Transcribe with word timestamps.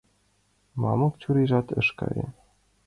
Мамык 0.81 1.13
чурийжат 1.21 1.67
ыш 1.79 1.87
кае 1.99 2.25